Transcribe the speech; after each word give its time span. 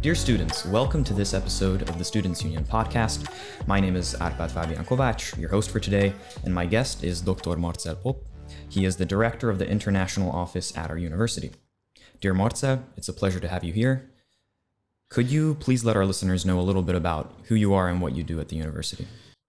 Dear 0.00 0.14
students, 0.14 0.64
welcome 0.64 1.02
to 1.02 1.12
this 1.12 1.34
episode 1.34 1.82
of 1.88 1.98
the 1.98 2.04
Students 2.04 2.44
Union 2.44 2.62
podcast. 2.62 3.28
My 3.66 3.80
name 3.80 3.96
is 3.96 4.14
Arpad 4.20 4.52
Fabian 4.52 4.84
Kovac, 4.84 5.36
your 5.36 5.50
host 5.50 5.72
for 5.72 5.80
today, 5.80 6.14
and 6.44 6.54
my 6.54 6.66
guest 6.66 7.02
is 7.02 7.20
Dr. 7.20 7.56
Marcel 7.56 7.96
Pop. 7.96 8.22
He 8.68 8.84
is 8.84 8.96
the 8.96 9.04
director 9.04 9.50
of 9.50 9.58
the 9.58 9.68
international 9.68 10.30
office 10.30 10.76
at 10.78 10.88
our 10.88 10.96
university. 10.96 11.50
Dear 12.20 12.32
Marcel, 12.32 12.84
it's 12.96 13.08
a 13.08 13.12
pleasure 13.12 13.40
to 13.40 13.48
have 13.48 13.64
you 13.64 13.72
here. 13.72 14.08
Could 15.08 15.32
you 15.32 15.56
please 15.56 15.84
let 15.84 15.96
our 15.96 16.06
listeners 16.06 16.46
know 16.46 16.60
a 16.60 16.68
little 16.68 16.82
bit 16.82 16.94
about 16.94 17.34
who 17.48 17.56
you 17.56 17.74
are 17.74 17.88
and 17.88 18.00
what 18.00 18.14
you 18.14 18.22
do 18.22 18.38
at 18.38 18.50
the 18.50 18.56
university? 18.56 19.04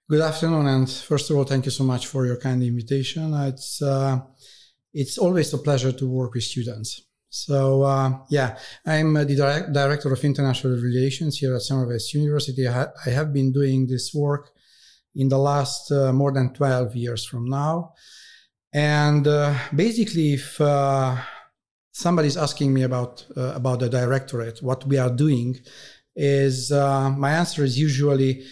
Good 0.09 0.21
afternoon, 0.21 0.66
and 0.66 0.89
first 0.89 1.29
of 1.29 1.38
all, 1.38 1.43
thank 1.43 1.66
you 1.66 1.71
so 1.71 1.84
much 1.84 2.07
for 2.07 2.25
your 2.25 2.38
kind 2.38 2.63
invitation. 2.63 3.35
It's 3.35 3.84
uh, 3.84 4.21
it's 4.95 5.20
always 5.20 5.53
a 5.53 5.59
pleasure 5.59 5.91
to 5.91 6.07
work 6.07 6.34
with 6.34 6.43
students. 6.43 7.03
So 7.29 7.83
uh, 7.83 8.19
yeah, 8.29 8.57
I'm 8.85 9.13
the 9.13 9.35
direct, 9.35 9.71
director 9.71 10.11
of 10.11 10.23
international 10.23 10.73
relations 10.77 11.37
here 11.37 11.55
at 11.55 11.61
Semmelweis 11.61 12.13
University. 12.13 12.67
I, 12.67 12.71
ha- 12.71 12.93
I, 13.05 13.11
have 13.11 13.31
been 13.31 13.51
doing 13.51 13.85
this 13.85 14.11
work 14.15 14.49
in 15.15 15.29
the 15.29 15.37
last 15.37 15.91
uh, 15.91 16.11
more 16.11 16.31
than 16.31 16.53
12 16.53 16.95
years 16.95 17.25
from 17.25 17.45
now. 17.45 17.93
And 18.73 19.27
uh, 19.27 19.53
basically, 19.75 20.34
if 20.34 20.59
uh, 20.59 21.17
somebody's 21.91 22.37
asking 22.37 22.73
me 22.73 22.81
about 22.81 23.25
uh, 23.37 23.53
about 23.55 23.79
the 23.79 23.89
directorate, 23.89 24.63
what 24.63 24.85
we 24.87 24.98
are 24.98 25.09
doing, 25.09 25.59
is 26.15 26.71
uh, 26.71 27.11
my 27.11 27.31
answer 27.31 27.63
is 27.63 27.77
usually 27.77 28.43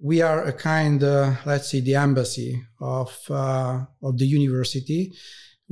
we 0.00 0.22
are 0.22 0.44
a 0.44 0.52
kind, 0.52 1.02
let's 1.46 1.70
say, 1.70 1.80
the 1.80 1.94
embassy 1.94 2.62
of 2.80 3.16
of 3.30 4.18
the 4.18 4.26
university 4.26 5.12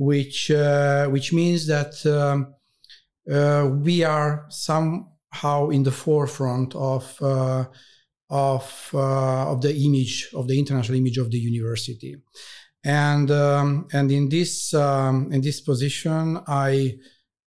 which 0.03 0.51
uh, 0.51 1.07
which 1.07 1.31
means 1.33 1.67
that 1.67 1.93
um, 2.05 2.53
uh, 3.31 3.69
we 3.69 4.03
are 4.03 4.45
somehow 4.49 5.69
in 5.69 5.83
the 5.83 5.91
forefront 5.91 6.75
of 6.75 7.05
uh, 7.21 7.65
of 8.29 8.89
uh, 8.93 9.51
of 9.51 9.61
the 9.61 9.73
image 9.85 10.29
of 10.33 10.47
the 10.47 10.57
international 10.59 10.97
image 10.97 11.17
of 11.17 11.31
the 11.31 11.37
university, 11.37 12.15
and 12.83 13.31
um, 13.31 13.87
and 13.93 14.11
in 14.11 14.29
this 14.29 14.73
um, 14.73 15.31
in 15.31 15.41
this 15.41 15.61
position, 15.61 16.39
I 16.47 16.97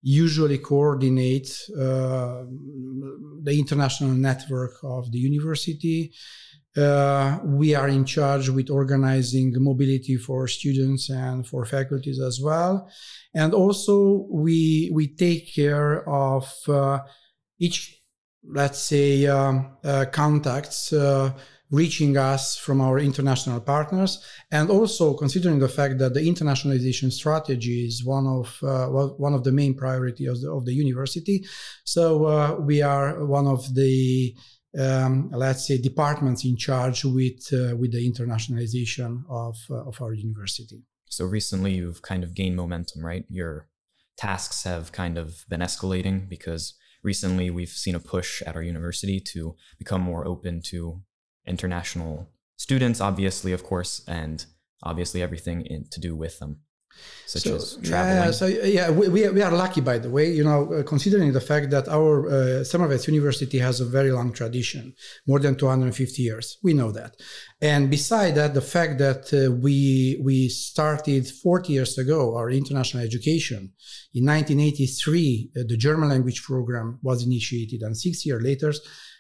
usually 0.03 0.59
coordinate 0.59 1.51
uh, 1.77 2.45
the 3.43 3.57
international 3.59 4.13
network 4.13 4.75
of 4.85 5.11
the 5.11 5.19
university 5.19 6.13
uh, 6.77 7.39
we 7.45 7.75
are 7.75 7.89
in 7.89 8.05
charge 8.05 8.49
with 8.49 8.71
organizing 8.71 9.55
mobility 9.57 10.17
for 10.17 10.47
students 10.47 11.09
and 11.11 11.47
for 11.47 11.65
faculties 11.65 12.21
as 12.21 12.41
well. 12.41 12.89
And 13.35 13.55
also 13.55 14.27
we, 14.31 14.91
we 14.93 15.09
take 15.09 15.55
care 15.55 16.09
of 16.09 16.53
uh, 16.69 16.99
each, 17.59 18.01
let's 18.45 18.79
say, 18.79 19.27
um, 19.27 19.77
uh, 19.85 20.07
contacts 20.13 20.93
uh, 20.93 21.33
reaching 21.71 22.17
us 22.17 22.57
from 22.57 22.81
our 22.81 22.99
international 22.99 23.61
partners. 23.61 24.23
And 24.51 24.71
also 24.71 25.15
considering 25.15 25.59
the 25.59 25.69
fact 25.69 25.99
that 25.99 26.15
the 26.15 26.21
internationalization 26.21 27.11
strategy 27.11 27.87
is 27.87 28.05
one 28.05 28.27
of, 28.27 28.59
uh, 28.63 28.87
one 28.87 29.35
of 29.35 29.45
the 29.45 29.53
main 29.53 29.75
priorities 29.75 30.29
of 30.29 30.41
the, 30.41 30.51
of 30.51 30.65
the 30.65 30.75
university. 30.75 31.45
So 31.85 32.27
uh, 32.27 32.57
we 32.61 32.83
are 32.83 33.25
one 33.25 33.47
of 33.47 33.75
the 33.75 34.37
um, 34.79 35.31
let's 35.33 35.67
say 35.67 35.79
departments 35.79 36.45
in 36.45 36.57
charge 36.57 37.05
with 37.05 37.53
uh, 37.53 37.77
with 37.77 37.93
the 37.93 38.11
internationalization 38.11 39.23
of 39.29 39.57
uh, 39.71 39.85
of 39.85 40.01
our 40.01 40.13
university. 40.13 40.83
So 41.09 41.25
recently, 41.25 41.75
you've 41.75 42.03
kind 42.03 42.25
of 42.25 42.35
gained 42.35 42.57
momentum, 42.57 43.05
right? 43.05 43.25
Your 43.29 43.69
tasks 44.17 44.65
have 44.65 44.93
kind 44.93 45.19
of 45.19 45.45
been 45.49 45.61
escalating 45.61 46.29
because 46.29 46.75
recently 47.03 47.51
we've 47.51 47.69
seen 47.69 47.95
a 47.95 48.01
push 48.01 48.43
at 48.43 48.57
our 48.57 48.63
university 48.63 49.21
to 49.21 49.57
become 49.79 50.01
more 50.01 50.27
open 50.27 50.63
to 50.63 51.03
international 51.47 52.29
students, 52.57 53.01
obviously, 53.01 53.53
of 53.53 53.63
course, 53.63 54.03
and 54.09 54.47
obviously 54.83 55.23
everything 55.23 55.65
in, 55.67 55.87
to 55.91 56.01
do 56.01 56.17
with 56.17 56.39
them 56.39 56.61
such 57.27 57.43
so, 57.43 57.57
as 57.57 57.79
traveling? 57.83 58.17
Yeah, 58.17 58.31
so 58.31 58.47
yeah, 58.47 58.91
we, 58.91 59.09
we 59.09 59.43
are 59.43 59.51
lucky, 59.51 59.81
by 59.81 59.99
the 59.99 60.11
way, 60.11 60.31
you 60.31 60.45
know, 60.45 60.73
uh, 60.73 60.83
considering 60.83 61.33
the 61.33 61.41
fact 61.41 61.71
that 61.71 61.89
our 61.89 62.27
uh, 62.27 62.33
Semmelweis 62.65 63.07
University 63.07 63.59
has 63.59 63.81
a 63.81 63.85
very 63.85 64.13
long 64.13 64.33
tradition, 64.33 64.95
more 65.27 65.41
than 65.41 65.57
250 65.57 66.23
years. 66.23 66.59
We 66.63 66.73
know 66.73 66.93
that. 66.93 67.17
And 67.61 67.91
beside 67.91 68.35
that, 68.37 68.55
the 68.55 68.61
fact 68.61 68.99
that 68.99 69.33
uh, 69.33 69.53
we, 69.53 70.21
we 70.23 70.49
started 70.49 71.27
40 71.29 71.73
years 71.73 71.99
ago 71.99 72.37
our 72.37 72.51
international 72.51 73.03
education. 73.03 73.73
In 74.15 74.25
1983, 74.25 75.51
uh, 75.57 75.61
the 75.69 75.77
German 75.77 76.11
language 76.11 76.43
program 76.43 76.99
was 77.03 77.25
initiated, 77.25 77.83
and 77.83 77.97
six 77.97 78.25
years 78.25 78.43
later, 78.43 78.73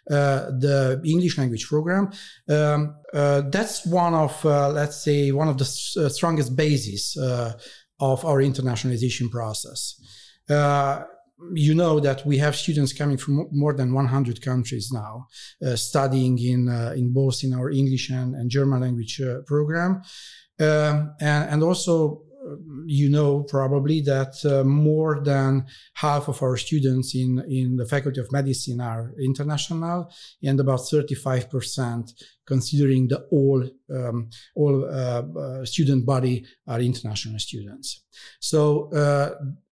the 0.08 1.00
English 1.04 1.38
language 1.38 1.66
program. 1.66 2.10
Um, 2.48 2.96
uh, 3.12 3.42
that's 3.50 3.86
one 3.86 4.14
of, 4.14 4.44
uh, 4.44 4.70
let's 4.70 5.02
say, 5.02 5.32
one 5.32 5.48
of 5.48 5.58
the 5.58 5.64
uh, 5.64 6.08
strongest 6.08 6.56
bases 6.56 7.16
uh, 7.16 7.52
of 8.00 8.24
our 8.24 8.40
internationalization 8.40 9.30
process. 9.30 10.00
you 11.54 11.74
know 11.74 12.00
that 12.00 12.24
we 12.24 12.38
have 12.38 12.56
students 12.56 12.94
coming 12.94 13.18
from 13.18 13.46
more 13.52 13.74
than 13.74 13.92
100 13.92 14.40
countries 14.40 14.90
now, 14.90 15.26
studying 15.74 16.38
in 16.38 16.68
in 16.96 17.12
both 17.12 17.44
in 17.44 17.52
our 17.52 17.70
English 17.70 18.08
and, 18.10 18.34
and 18.34 18.50
German 18.50 18.80
language 18.80 19.20
program, 19.44 20.00
um, 20.58 21.14
and, 21.20 21.50
and 21.50 21.62
also 21.62 22.22
you 22.86 23.08
know 23.08 23.42
probably 23.42 24.00
that 24.00 24.34
uh, 24.44 24.64
more 24.64 25.20
than 25.22 25.66
half 25.94 26.28
of 26.28 26.42
our 26.42 26.56
students 26.56 27.14
in, 27.14 27.42
in 27.48 27.76
the 27.76 27.86
faculty 27.86 28.20
of 28.20 28.30
medicine 28.32 28.80
are 28.80 29.12
international 29.20 30.10
and 30.42 30.60
about 30.60 30.80
35% 30.80 32.12
considering 32.46 33.08
the 33.08 33.18
all 33.30 33.62
um, 33.94 34.30
all 34.54 34.84
uh, 34.84 35.22
uh, 35.22 35.64
student 35.64 36.06
body 36.06 36.44
are 36.66 36.80
international 36.80 37.38
students. 37.38 38.04
So 38.40 38.90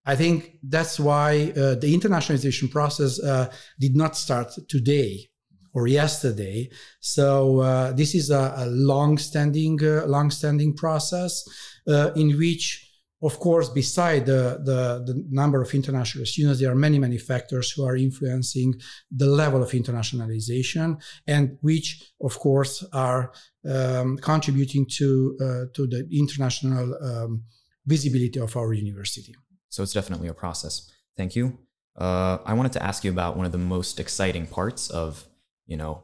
I 0.06 0.16
think 0.16 0.59
that's 0.62 1.01
why 1.01 1.53
uh, 1.56 1.77
the 1.77 1.97
internationalization 1.97 2.71
process 2.71 3.21
uh, 3.21 3.51
did 3.81 3.97
not 3.97 4.16
start 4.16 4.53
today 4.69 5.28
or 5.75 5.87
yesterday. 5.87 6.71
So 7.01 7.61
uh, 7.61 7.93
this 7.93 8.15
is 8.15 8.31
a, 8.31 8.55
a 8.57 8.67
long-standing, 8.67 9.79
uh, 9.85 10.07
long-standing 10.07 10.75
process 10.75 11.45
uh, 11.87 12.11
in 12.15 12.39
which, 12.39 12.91
of 13.23 13.39
course, 13.39 13.69
beside 13.71 14.27
the, 14.27 14.61
the, 14.65 15.03
the 15.07 15.25
number 15.31 15.61
of 15.63 15.75
international 15.75 16.27
students, 16.27 16.61
there 16.61 16.71
are 16.71 16.75
many, 16.87 16.99
many 16.99 17.19
factors 17.19 17.71
who 17.73 17.84
are 17.84 17.97
influencing 17.97 18.75
the 19.11 19.27
level 19.27 19.63
of 19.63 19.71
internationalization, 19.71 21.03
and 21.27 21.57
which, 21.63 22.13
of 22.21 22.39
course, 22.39 22.84
are 22.93 23.33
um, 23.69 24.19
contributing 24.19 24.87
to 24.99 25.37
uh, 25.41 25.65
to 25.73 25.87
the 25.87 26.07
international 26.13 26.95
um, 27.03 27.43
visibility 27.87 28.39
of 28.39 28.57
our 28.57 28.73
university. 28.75 29.34
So 29.71 29.83
it's 29.83 29.95
definitely 29.95 30.29
a 30.29 30.34
process. 30.34 30.91
Thank 31.17 31.34
you. 31.34 31.59
Uh, 31.97 32.39
I 32.45 32.55
wanted 32.55 32.73
to 32.73 32.83
ask 32.83 33.05
you 33.05 33.11
about 33.11 33.37
one 33.37 33.47
of 33.47 33.53
the 33.53 33.59
most 33.59 34.01
exciting 34.01 34.47
parts 34.47 34.91
of 34.91 35.27
you 35.67 35.77
know, 35.77 36.03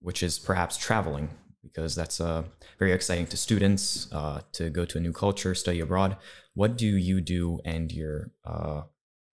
which 0.00 0.22
is 0.22 0.38
perhaps 0.38 0.76
traveling, 0.76 1.28
because 1.62 1.94
that's 1.94 2.20
uh, 2.20 2.42
very 2.78 2.92
exciting 2.92 3.26
to 3.26 3.36
students 3.36 4.08
uh, 4.12 4.40
to 4.52 4.70
go 4.70 4.84
to 4.84 4.98
a 4.98 5.00
new 5.00 5.12
culture, 5.12 5.54
study 5.54 5.80
abroad. 5.80 6.16
What 6.54 6.76
do 6.76 6.86
you 6.86 7.20
do 7.20 7.60
and 7.64 7.90
your 7.92 8.32
uh, 8.44 8.82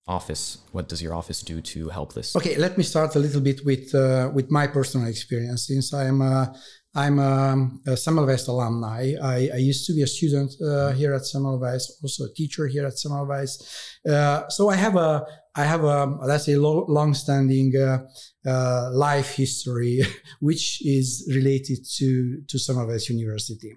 office? 0.08 0.60
What 0.72 0.88
does 0.90 1.02
your 1.02 1.14
office 1.14 1.42
do 1.42 1.62
to 1.62 1.90
help 1.90 2.14
this? 2.14 2.36
Okay, 2.36 2.56
let 2.58 2.78
me 2.78 2.84
start 2.84 3.16
a 3.16 3.20
little 3.20 3.42
bit 3.42 3.66
with 3.66 3.94
uh, 3.94 4.32
with 4.34 4.50
my 4.50 4.68
personal 4.68 5.08
experience. 5.08 5.68
Since 5.68 5.94
I'm 5.94 6.22
a, 6.22 6.56
I'm 6.96 7.18
a, 7.18 7.70
a 7.88 7.92
Semmelweis 7.96 8.48
alumni. 8.48 9.14
I, 9.22 9.50
I, 9.54 9.58
used 9.58 9.88
to 9.88 9.94
be 9.94 10.04
a 10.04 10.08
student 10.08 10.54
uh, 10.62 10.92
here 10.92 11.14
at 11.14 11.24
Semmelweis, 11.24 11.90
also 12.04 12.26
a 12.26 12.34
teacher 12.34 12.68
here 12.68 12.86
at 12.86 12.94
Semmelweis. 12.94 13.98
Uh, 14.08 14.48
so 14.50 14.70
I 14.70 14.76
have 14.76 14.96
a 14.96 15.26
I 15.56 15.66
have 15.66 15.84
a 15.84 16.06
let's 16.22 16.46
say 16.46 16.56
long-standing 16.56 17.74
uh, 17.76 18.06
uh, 18.48 18.92
life 18.92 19.36
history, 19.36 20.02
which 20.40 20.86
is 20.86 21.28
related 21.34 21.80
to 21.98 22.42
to 22.48 22.58
Semmelweis 22.58 23.10
University. 23.10 23.74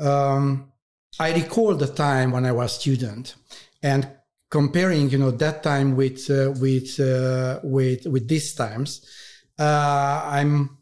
Um, 0.00 0.72
I 1.20 1.34
recall 1.34 1.74
the 1.74 1.88
time 1.88 2.30
when 2.30 2.46
I 2.46 2.52
was 2.52 2.74
a 2.74 2.80
student, 2.80 3.34
and 3.82 4.08
comparing, 4.50 5.10
you 5.10 5.18
know, 5.18 5.32
that 5.32 5.62
time 5.62 5.96
with 5.96 6.30
uh, 6.30 6.52
with 6.58 6.98
uh, 6.98 7.60
with 7.62 8.06
with 8.06 8.26
these 8.26 8.54
times, 8.54 9.06
I'm 9.58 10.81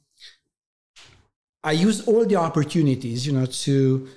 I 1.62 1.72
use 1.72 2.06
all 2.06 2.24
the 2.24 2.36
opportunities, 2.36 3.26
you 3.26 3.32
know, 3.32 3.46
to 3.46 4.08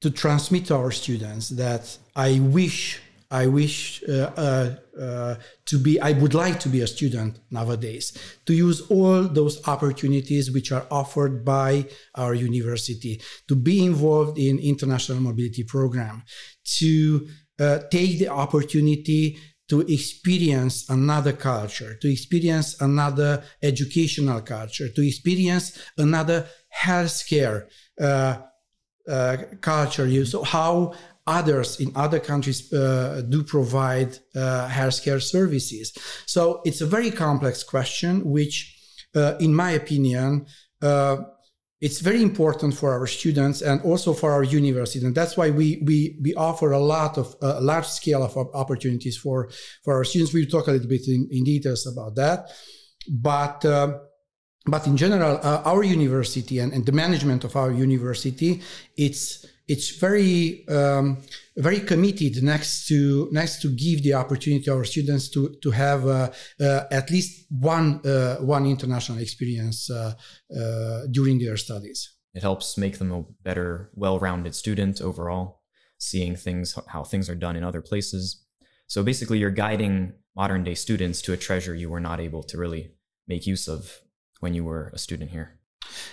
to 0.00 0.10
transmit 0.10 0.66
to 0.66 0.76
our 0.76 0.90
students 0.90 1.50
that 1.50 1.96
I 2.16 2.40
wish 2.40 3.00
I 3.32 3.46
wish 3.46 4.04
uh, 4.06 4.30
uh, 4.36 4.74
uh, 5.00 5.34
to 5.64 5.78
be, 5.78 5.98
I 5.98 6.12
would 6.12 6.34
like 6.34 6.60
to 6.60 6.68
be 6.68 6.82
a 6.82 6.86
student 6.86 7.38
nowadays, 7.50 8.12
to 8.44 8.52
use 8.52 8.82
all 8.90 9.22
those 9.22 9.66
opportunities 9.66 10.50
which 10.50 10.70
are 10.70 10.86
offered 10.90 11.42
by 11.42 11.86
our 12.14 12.34
university, 12.34 13.22
to 13.48 13.56
be 13.56 13.82
involved 13.82 14.38
in 14.38 14.58
international 14.58 15.20
mobility 15.20 15.64
program, 15.64 16.24
to 16.78 17.26
uh, 17.58 17.78
take 17.90 18.18
the 18.18 18.28
opportunity 18.28 19.38
to 19.72 19.80
experience 19.80 20.86
another 20.90 21.32
culture, 21.32 21.96
to 22.02 22.12
experience 22.12 22.78
another 22.82 23.42
educational 23.62 24.42
culture, 24.42 24.90
to 24.90 25.00
experience 25.00 25.66
another 25.96 26.46
healthcare 26.84 27.68
uh, 27.98 28.36
uh, 29.08 29.36
culture. 29.62 30.06
You 30.06 30.26
so 30.26 30.42
how 30.42 30.92
others 31.26 31.80
in 31.80 31.90
other 31.94 32.20
countries 32.20 32.70
uh, 32.70 33.22
do 33.26 33.42
provide 33.42 34.18
uh, 34.36 34.68
healthcare 34.68 35.22
services. 35.22 35.96
So 36.26 36.60
it's 36.66 36.82
a 36.82 36.86
very 36.86 37.10
complex 37.10 37.62
question, 37.62 38.12
which, 38.26 38.54
uh, 39.14 39.36
in 39.40 39.54
my 39.54 39.70
opinion, 39.70 40.44
uh, 40.82 41.16
it's 41.82 41.98
very 41.98 42.22
important 42.22 42.72
for 42.72 42.92
our 42.92 43.08
students 43.08 43.60
and 43.60 43.82
also 43.82 44.14
for 44.14 44.30
our 44.30 44.44
university 44.44 45.04
and 45.04 45.14
that's 45.16 45.36
why 45.36 45.50
we 45.50 45.82
we 45.84 46.16
we 46.22 46.32
offer 46.36 46.70
a 46.70 46.78
lot 46.78 47.18
of 47.18 47.34
a 47.42 47.60
large 47.60 47.86
scale 47.86 48.22
of 48.22 48.36
opportunities 48.54 49.16
for 49.16 49.50
for 49.82 49.94
our 49.96 50.04
students. 50.04 50.32
We'll 50.32 50.46
talk 50.46 50.68
a 50.68 50.72
little 50.72 50.88
bit 50.88 51.08
in, 51.08 51.28
in 51.30 51.42
details 51.44 51.86
about 51.86 52.14
that. 52.14 52.50
But 53.08 53.64
uh, 53.64 53.98
but 54.64 54.86
in 54.86 54.96
general 54.96 55.40
uh, 55.42 55.62
our 55.64 55.82
university 55.82 56.60
and, 56.60 56.72
and 56.72 56.86
the 56.86 56.92
management 56.92 57.42
of 57.42 57.56
our 57.56 57.72
university 57.72 58.62
it's 58.96 59.44
it's 59.72 59.88
very 60.06 60.66
um, 60.68 61.06
very 61.56 61.80
committed 61.80 62.42
next 62.42 62.86
to 62.88 63.28
next 63.32 63.62
to 63.62 63.68
give 63.68 64.02
the 64.02 64.14
opportunity 64.14 64.68
our 64.70 64.84
students 64.84 65.30
to 65.30 65.40
to 65.62 65.70
have 65.70 66.06
uh, 66.06 66.30
uh, 66.60 66.84
at 66.90 67.10
least 67.10 67.46
one 67.48 67.88
uh, 68.06 68.36
one 68.36 68.66
international 68.66 69.18
experience 69.18 69.90
uh, 69.90 70.14
uh, 70.60 71.00
during 71.10 71.38
their 71.38 71.56
studies. 71.56 71.98
It 72.34 72.42
helps 72.42 72.78
make 72.78 72.96
them 72.98 73.12
a 73.12 73.24
better, 73.42 73.90
well-rounded 73.94 74.54
student 74.54 75.00
overall, 75.02 75.60
seeing 75.98 76.36
things 76.36 76.78
how 76.94 77.04
things 77.04 77.28
are 77.28 77.40
done 77.46 77.56
in 77.56 77.64
other 77.64 77.82
places. 77.82 78.44
So 78.86 79.02
basically, 79.02 79.38
you're 79.38 79.50
guiding 79.66 80.12
modern-day 80.36 80.74
students 80.74 81.22
to 81.22 81.32
a 81.32 81.36
treasure 81.36 81.74
you 81.74 81.90
were 81.90 82.00
not 82.00 82.20
able 82.20 82.42
to 82.42 82.58
really 82.58 82.92
make 83.26 83.46
use 83.46 83.68
of 83.68 84.00
when 84.40 84.54
you 84.54 84.64
were 84.64 84.90
a 84.94 84.98
student 84.98 85.30
here. 85.30 85.61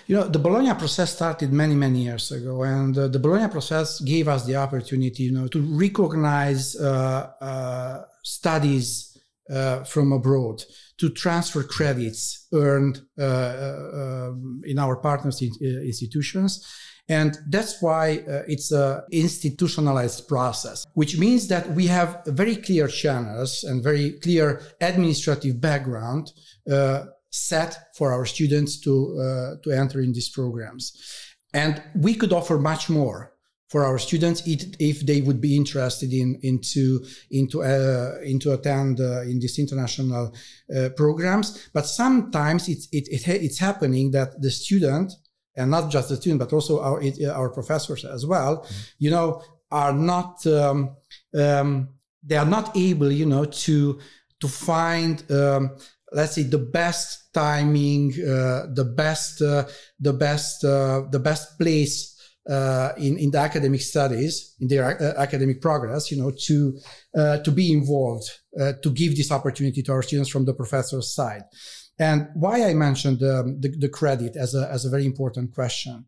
You 0.06 0.16
know, 0.16 0.24
the 0.28 0.38
Bologna 0.38 0.74
process 0.74 1.14
started 1.14 1.52
many, 1.52 1.74
many 1.74 2.02
years 2.02 2.32
ago, 2.32 2.62
and 2.62 2.96
uh, 2.96 3.08
the 3.08 3.18
Bologna 3.18 3.48
process 3.48 4.00
gave 4.00 4.28
us 4.28 4.44
the 4.44 4.56
opportunity, 4.56 5.24
you 5.24 5.32
know, 5.32 5.46
to 5.48 5.60
recognize 5.60 6.76
uh, 6.76 7.30
uh, 7.40 8.02
studies 8.22 9.10
uh, 9.50 9.82
from 9.82 10.12
abroad, 10.12 10.62
to 10.96 11.10
transfer 11.10 11.64
credits 11.64 12.46
earned 12.52 13.00
uh, 13.18 13.22
uh, 13.22 14.28
um, 14.28 14.62
in 14.64 14.78
our 14.78 14.96
partners 14.96 15.42
in, 15.42 15.50
institutions. 15.84 16.64
And 17.08 17.36
that's 17.48 17.82
why 17.82 18.22
it's 18.46 18.70
an 18.70 19.02
institutionalized 19.10 20.28
process, 20.28 20.86
which 20.94 21.18
means 21.18 21.48
that 21.48 21.68
we 21.70 21.88
have 21.88 22.22
very 22.26 22.54
clear 22.54 22.86
channels 22.86 23.64
and 23.64 23.82
very 23.82 24.12
clear 24.20 24.62
administrative 24.80 25.60
background 25.60 26.30
set 27.30 27.78
for 27.96 28.12
our 28.12 28.26
students 28.26 28.80
to 28.80 29.18
uh, 29.18 29.62
to 29.62 29.70
enter 29.70 30.00
in 30.00 30.12
these 30.12 30.28
programs 30.28 30.92
and 31.52 31.82
we 31.94 32.14
could 32.14 32.32
offer 32.32 32.58
much 32.58 32.88
more 32.90 33.32
for 33.70 33.84
our 33.84 33.98
students 33.98 34.42
if 34.46 35.06
they 35.06 35.20
would 35.20 35.40
be 35.40 35.56
interested 35.56 36.12
in 36.12 36.38
into 36.42 37.04
into 37.30 37.62
uh, 37.62 38.18
into 38.24 38.52
attend 38.52 39.00
uh, 39.00 39.22
in 39.22 39.38
these 39.38 39.58
international 39.58 40.34
uh, 40.76 40.88
programs 40.96 41.68
but 41.72 41.86
sometimes 41.86 42.68
it's 42.68 42.88
it, 42.90 43.08
it, 43.08 43.26
it's 43.28 43.58
happening 43.58 44.10
that 44.10 44.40
the 44.42 44.50
student 44.50 45.12
and 45.56 45.70
not 45.70 45.90
just 45.90 46.08
the 46.08 46.16
student 46.16 46.40
but 46.40 46.52
also 46.52 46.82
our 46.82 47.00
it, 47.00 47.24
our 47.28 47.48
professors 47.48 48.04
as 48.04 48.26
well 48.26 48.58
mm-hmm. 48.58 48.74
you 48.98 49.10
know 49.10 49.42
are 49.70 49.92
not 49.92 50.44
um, 50.46 50.96
um, 51.38 51.88
they 52.24 52.36
are 52.36 52.46
not 52.46 52.76
able 52.76 53.12
you 53.12 53.26
know 53.26 53.44
to 53.44 54.00
to 54.40 54.48
find 54.48 55.30
um, 55.30 55.70
let's 56.12 56.34
say 56.34 56.42
the 56.42 56.58
best 56.58 57.32
timing, 57.32 58.12
uh, 58.22 58.66
the 58.74 58.84
best, 58.96 59.42
uh, 59.42 59.64
the 59.98 60.12
best, 60.12 60.64
uh, 60.64 61.02
the 61.10 61.18
best 61.18 61.58
place 61.58 62.16
uh, 62.48 62.92
in 62.96 63.18
in 63.18 63.30
the 63.30 63.38
academic 63.38 63.80
studies, 63.80 64.54
in 64.60 64.68
their 64.68 65.00
uh, 65.00 65.20
academic 65.20 65.60
progress, 65.60 66.10
you 66.10 66.16
know, 66.16 66.32
to 66.46 66.78
uh, 67.16 67.38
to 67.38 67.50
be 67.50 67.72
involved, 67.72 68.30
to 68.82 68.90
give 68.90 69.16
this 69.16 69.30
opportunity 69.30 69.82
to 69.82 69.92
our 69.92 70.02
students 70.02 70.30
from 70.30 70.44
the 70.44 70.54
professor's 70.54 71.14
side. 71.14 71.42
And 71.98 72.28
why 72.34 72.64
I 72.64 72.72
mentioned 72.74 73.22
um, 73.22 73.60
the, 73.60 73.68
the 73.78 73.88
credit 73.88 74.36
as 74.36 74.54
a 74.54 74.68
as 74.70 74.84
a 74.84 74.90
very 74.90 75.04
important 75.04 75.54
question, 75.54 76.06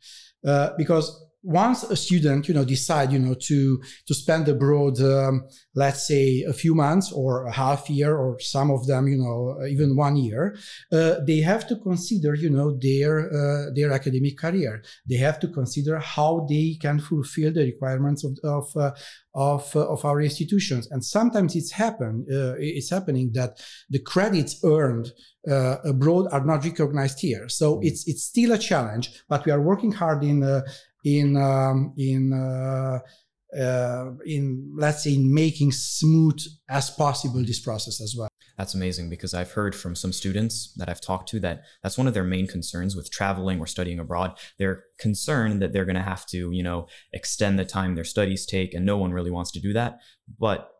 because 0.78 1.31
once 1.42 1.82
a 1.84 1.96
student 1.96 2.48
you 2.48 2.54
know 2.54 2.64
decide 2.64 3.12
you 3.12 3.18
know 3.18 3.34
to 3.34 3.80
to 4.06 4.14
spend 4.14 4.48
abroad 4.48 5.00
um, 5.00 5.44
let's 5.74 6.06
say 6.06 6.42
a 6.48 6.52
few 6.52 6.74
months 6.74 7.12
or 7.12 7.46
a 7.46 7.52
half 7.52 7.90
year 7.90 8.16
or 8.16 8.38
some 8.38 8.70
of 8.70 8.86
them 8.86 9.08
you 9.08 9.16
know 9.16 9.58
even 9.66 9.96
one 9.96 10.16
year 10.16 10.56
uh, 10.92 11.16
they 11.26 11.40
have 11.40 11.66
to 11.66 11.76
consider 11.76 12.34
you 12.34 12.50
know 12.50 12.76
their 12.80 13.28
uh, 13.32 13.70
their 13.74 13.92
academic 13.92 14.38
career. 14.38 14.82
They 15.08 15.16
have 15.16 15.38
to 15.40 15.48
consider 15.48 15.98
how 15.98 16.46
they 16.48 16.76
can 16.80 17.00
fulfill 17.00 17.52
the 17.52 17.64
requirements 17.64 18.24
of 18.24 18.38
of 18.44 18.76
uh, 18.76 18.92
of, 19.34 19.74
uh, 19.74 19.88
of 19.88 20.04
our 20.04 20.20
institutions. 20.20 20.90
And 20.90 21.02
sometimes 21.02 21.56
it's 21.56 21.72
happen 21.72 22.26
uh, 22.30 22.54
it's 22.58 22.90
happening 22.90 23.30
that 23.34 23.58
the 23.88 24.00
credits 24.00 24.60
earned 24.64 25.12
uh, 25.50 25.76
abroad 25.84 26.26
are 26.32 26.44
not 26.44 26.64
recognized 26.64 27.20
here. 27.20 27.48
So 27.48 27.76
mm-hmm. 27.76 27.86
it's 27.86 28.06
it's 28.08 28.24
still 28.24 28.52
a 28.52 28.58
challenge 28.58 29.22
but 29.28 29.44
we 29.44 29.52
are 29.52 29.60
working 29.60 29.92
hard 29.92 30.22
in 30.22 30.40
in 31.04 31.36
um, 31.36 31.94
in 31.96 32.32
uh, 32.32 32.98
uh, 33.58 34.12
in 34.24 34.72
let's 34.76 35.04
say 35.04 35.14
in 35.14 35.32
making 35.32 35.72
smooth 35.72 36.40
as 36.68 36.90
possible 36.90 37.44
this 37.44 37.60
process 37.60 38.00
as 38.00 38.14
well. 38.16 38.28
That's 38.58 38.74
amazing 38.74 39.08
because 39.08 39.34
i've 39.34 39.52
heard 39.52 39.74
from 39.74 39.94
some 39.94 40.12
students 40.12 40.74
that 40.76 40.88
i've 40.88 41.00
talked 41.00 41.28
to 41.30 41.40
that 41.40 41.64
that's 41.82 41.96
one 41.96 42.06
of 42.06 42.14
their 42.14 42.22
main 42.22 42.46
concerns 42.46 42.94
with 42.94 43.10
traveling 43.10 43.58
or 43.60 43.66
studying 43.66 43.98
abroad. 43.98 44.38
They're 44.58 44.84
concerned 44.98 45.60
that 45.62 45.72
they're 45.72 45.84
going 45.84 45.96
to 45.96 46.02
have 46.02 46.26
to 46.26 46.50
you 46.52 46.62
know 46.62 46.86
extend 47.12 47.58
the 47.58 47.64
time 47.64 47.94
their 47.94 48.04
studies 48.04 48.46
take 48.46 48.74
and 48.74 48.86
no 48.86 48.96
one 48.96 49.12
really 49.12 49.30
wants 49.30 49.50
to 49.52 49.60
do 49.60 49.72
that. 49.72 50.00
But 50.38 50.70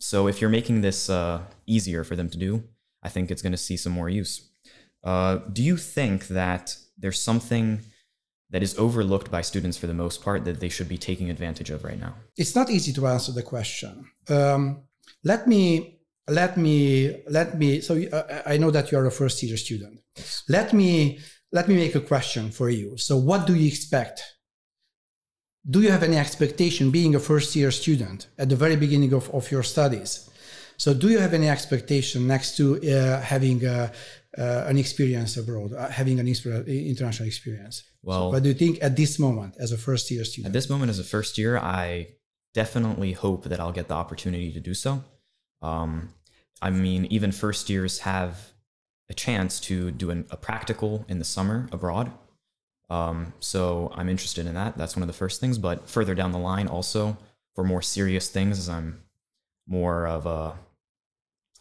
so 0.00 0.26
if 0.26 0.40
you're 0.40 0.50
making 0.50 0.80
this 0.80 1.08
uh, 1.08 1.42
easier 1.66 2.02
for 2.02 2.16
them 2.16 2.28
to 2.30 2.38
do 2.38 2.64
i 3.04 3.08
think 3.08 3.30
it's 3.30 3.42
going 3.42 3.52
to 3.52 3.58
see 3.58 3.76
some 3.76 3.92
more 3.92 4.08
use. 4.08 4.50
Uh, 5.04 5.38
do 5.52 5.62
you 5.62 5.76
think 5.76 6.28
that 6.28 6.76
there's 6.96 7.20
something 7.20 7.80
that 8.52 8.62
is 8.62 8.78
overlooked 8.78 9.30
by 9.30 9.42
students 9.42 9.76
for 9.76 9.88
the 9.88 9.94
most 9.94 10.22
part 10.22 10.44
that 10.44 10.60
they 10.60 10.68
should 10.68 10.88
be 10.88 10.98
taking 10.98 11.28
advantage 11.30 11.70
of 11.70 11.84
right 11.84 11.98
now? 11.98 12.14
It's 12.36 12.54
not 12.54 12.70
easy 12.70 12.92
to 12.92 13.06
answer 13.06 13.32
the 13.32 13.42
question. 13.42 14.06
Um, 14.28 14.82
let 15.24 15.48
me 15.48 15.98
let 16.28 16.56
me 16.56 17.22
let 17.28 17.58
me. 17.58 17.80
So 17.80 18.00
uh, 18.12 18.42
I 18.46 18.56
know 18.58 18.70
that 18.70 18.92
you 18.92 18.98
are 18.98 19.06
a 19.06 19.10
first 19.10 19.42
year 19.42 19.56
student. 19.56 20.00
Yes. 20.16 20.44
Let 20.48 20.72
me 20.72 21.18
let 21.50 21.68
me 21.68 21.74
make 21.74 21.94
a 21.94 22.00
question 22.00 22.50
for 22.50 22.70
you. 22.70 22.96
So 22.96 23.16
what 23.16 23.46
do 23.46 23.54
you 23.54 23.66
expect? 23.66 24.22
Do 25.68 25.80
you 25.80 25.90
have 25.90 26.02
any 26.02 26.16
expectation 26.16 26.90
being 26.90 27.14
a 27.14 27.20
first 27.20 27.54
year 27.54 27.70
student 27.70 28.28
at 28.38 28.48
the 28.48 28.56
very 28.56 28.76
beginning 28.76 29.12
of, 29.12 29.30
of 29.30 29.50
your 29.50 29.62
studies? 29.62 30.28
So 30.76 30.92
do 30.92 31.08
you 31.08 31.18
have 31.18 31.34
any 31.34 31.48
expectation 31.48 32.26
next 32.26 32.56
to 32.56 32.64
uh, 32.76 33.20
having 33.20 33.64
a, 33.64 33.92
uh, 34.38 34.64
an 34.66 34.78
experience 34.78 35.36
abroad, 35.36 35.72
uh, 35.72 35.88
having 35.88 36.18
an 36.20 36.26
international 36.26 37.26
experience? 37.26 37.84
Well, 38.02 38.30
so 38.30 38.34
what 38.34 38.42
do 38.42 38.48
you 38.48 38.54
think 38.54 38.82
at 38.82 38.96
this 38.96 39.18
moment 39.18 39.56
as 39.58 39.72
a 39.72 39.78
first 39.78 40.10
year 40.10 40.24
student? 40.24 40.46
At 40.46 40.52
this 40.52 40.68
moment, 40.68 40.90
as 40.90 40.98
a 40.98 41.04
first 41.04 41.38
year, 41.38 41.58
I 41.58 42.08
definitely 42.54 43.12
hope 43.12 43.44
that 43.44 43.60
I'll 43.60 43.72
get 43.72 43.88
the 43.88 43.94
opportunity 43.94 44.52
to 44.52 44.60
do 44.60 44.74
so. 44.74 45.04
Um, 45.60 46.14
I 46.60 46.70
mean, 46.70 47.06
even 47.06 47.32
first 47.32 47.68
years 47.70 48.00
have 48.00 48.52
a 49.08 49.14
chance 49.14 49.60
to 49.60 49.90
do 49.90 50.10
an, 50.10 50.26
a 50.30 50.36
practical 50.36 51.04
in 51.08 51.18
the 51.18 51.24
summer 51.24 51.68
abroad. 51.72 52.10
Um, 52.88 53.32
so 53.40 53.90
I'm 53.94 54.08
interested 54.08 54.46
in 54.46 54.54
that. 54.54 54.76
That's 54.76 54.96
one 54.96 55.02
of 55.02 55.06
the 55.06 55.14
first 55.14 55.40
things. 55.40 55.58
But 55.58 55.88
further 55.88 56.14
down 56.14 56.32
the 56.32 56.38
line, 56.38 56.68
also 56.68 57.16
for 57.54 57.64
more 57.64 57.82
serious 57.82 58.28
things, 58.28 58.58
as 58.58 58.68
I'm 58.68 59.02
more 59.66 60.06
of 60.06 60.26
a 60.26 60.58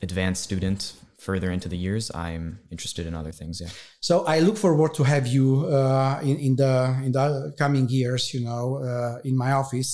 advanced 0.01 0.43
student 0.43 0.93
further 1.21 1.51
into 1.51 1.69
the 1.69 1.77
years, 1.77 2.11
I'm 2.15 2.59
interested 2.71 3.05
in 3.05 3.13
other 3.13 3.31
things. 3.31 3.61
Yeah. 3.61 3.69
So 3.99 4.25
I 4.25 4.39
look 4.39 4.57
forward 4.57 4.93
to 4.95 5.03
have 5.03 5.27
you 5.27 5.65
uh, 5.67 6.19
in, 6.23 6.37
in 6.47 6.55
the 6.55 6.75
in 7.05 7.11
the 7.11 7.53
coming 7.57 7.87
years. 7.89 8.33
You 8.33 8.41
know, 8.49 8.65
uh, 8.89 9.29
in 9.29 9.37
my 9.37 9.51
office. 9.53 9.91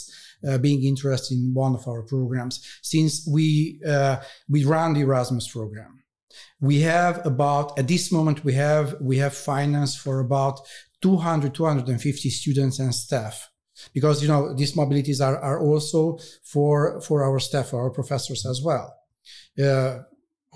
Uh, 0.47 0.55
being 0.59 0.83
interested 0.83 1.33
in 1.33 1.51
one 1.51 1.73
of 1.73 1.87
our 1.87 2.03
programs 2.03 2.55
since 2.83 3.27
we 3.27 3.81
uh, 3.87 4.17
we 4.47 4.63
run 4.63 4.93
the 4.93 4.99
Erasmus 4.99 5.47
program 5.51 5.97
we 6.59 6.81
have 6.81 7.25
about 7.25 7.77
at 7.79 7.87
this 7.87 8.11
moment 8.11 8.43
we 8.43 8.53
have 8.53 8.95
we 9.01 9.17
have 9.17 9.33
finance 9.33 9.95
for 9.95 10.19
about 10.19 10.59
200 11.01 11.53
250 11.53 12.29
students 12.29 12.79
and 12.79 12.93
staff 12.93 13.49
because 13.93 14.21
you 14.21 14.27
know 14.27 14.53
these 14.53 14.73
mobilities 14.73 15.25
are, 15.25 15.39
are 15.39 15.59
also 15.59 16.17
for 16.43 17.01
for 17.01 17.23
our 17.23 17.39
staff 17.39 17.73
our 17.73 17.89
professors 17.89 18.45
as 18.45 18.61
well 18.61 18.93
uh, 19.63 19.99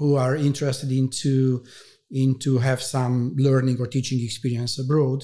who 0.01 0.15
are 0.15 0.35
interested 0.35 0.91
into 0.91 1.63
into 2.09 2.57
have 2.57 2.81
some 2.81 3.35
learning 3.37 3.77
or 3.79 3.87
teaching 3.87 4.19
experience 4.21 4.79
abroad. 4.79 5.23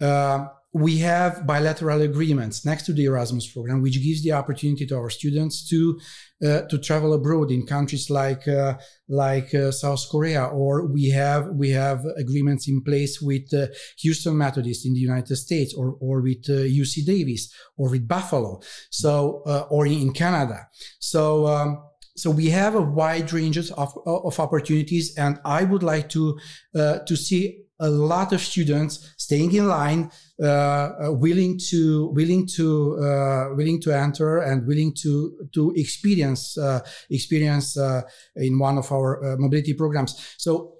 Uh, 0.00 0.46
we 0.72 0.98
have 0.98 1.46
bilateral 1.46 2.00
agreements 2.02 2.64
next 2.64 2.84
to 2.86 2.92
the 2.92 3.04
Erasmus 3.04 3.46
program, 3.52 3.80
which 3.82 4.02
gives 4.02 4.22
the 4.22 4.32
opportunity 4.32 4.86
to 4.86 4.96
our 4.96 5.10
students 5.10 5.68
to 5.68 6.00
uh, 6.44 6.62
to 6.62 6.78
travel 6.78 7.12
abroad 7.12 7.50
in 7.50 7.66
countries 7.66 8.08
like 8.08 8.46
uh, 8.48 8.74
like 9.08 9.52
uh, 9.54 9.70
South 9.70 10.04
Korea, 10.10 10.44
or 10.44 10.86
we 10.86 11.10
have 11.10 11.48
we 11.48 11.70
have 11.70 12.04
agreements 12.16 12.68
in 12.68 12.82
place 12.82 13.20
with 13.20 13.52
uh, 13.52 13.66
Houston 13.98 14.36
Methodist 14.36 14.86
in 14.86 14.94
the 14.94 15.00
United 15.10 15.36
States, 15.36 15.74
or 15.74 15.96
or 16.00 16.20
with 16.20 16.44
UC 16.44 17.02
uh, 17.02 17.06
Davis, 17.06 17.52
or 17.76 17.90
with 17.90 18.06
Buffalo, 18.08 18.60
so 18.90 19.42
uh, 19.46 19.66
or 19.70 19.86
in 19.86 20.12
Canada. 20.12 20.68
So. 21.00 21.46
Um, 21.46 21.70
so 22.16 22.30
we 22.30 22.50
have 22.50 22.74
a 22.74 22.80
wide 22.80 23.32
range 23.32 23.58
of, 23.58 23.98
of 24.06 24.40
opportunities, 24.40 25.16
and 25.16 25.38
I 25.44 25.64
would 25.64 25.82
like 25.82 26.08
to 26.10 26.38
to 26.74 27.16
see 27.16 27.64
a 27.80 27.88
lot 27.88 28.32
of 28.32 28.40
students 28.40 29.14
staying 29.16 29.52
in 29.52 29.66
line, 29.66 30.10
uh, 30.42 30.46
uh, 30.46 31.12
willing 31.12 31.58
to 31.70 32.06
willing 32.08 32.46
to 32.46 32.96
uh, 32.98 33.54
willing 33.54 33.80
to 33.80 33.90
enter 33.90 34.38
and 34.38 34.66
willing 34.66 34.92
to 35.02 35.48
to 35.52 35.72
experience 35.76 36.56
uh, 36.56 36.80
experience 37.10 37.76
uh, 37.76 38.02
in 38.36 38.58
one 38.58 38.78
of 38.78 38.90
our 38.92 39.24
uh, 39.24 39.36
mobility 39.36 39.74
programs. 39.74 40.34
So 40.38 40.74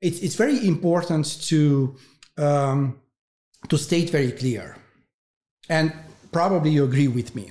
it's 0.00 0.20
it's 0.20 0.36
very 0.36 0.66
important 0.66 1.42
to 1.48 1.96
um, 2.38 3.00
to 3.68 3.76
state 3.76 4.10
very 4.10 4.32
clear, 4.32 4.76
and 5.68 5.92
probably 6.32 6.70
you 6.70 6.84
agree 6.84 7.08
with 7.08 7.34
me 7.34 7.50